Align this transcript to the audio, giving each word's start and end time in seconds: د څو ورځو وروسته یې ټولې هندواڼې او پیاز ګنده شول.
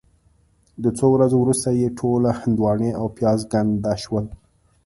د 0.83 0.85
څو 0.97 1.05
ورځو 1.15 1.37
وروسته 1.41 1.69
یې 1.79 1.87
ټولې 1.99 2.31
هندواڼې 2.39 2.89
او 2.99 3.05
پیاز 3.17 3.39
ګنده 3.51 3.93
شول. 4.03 4.25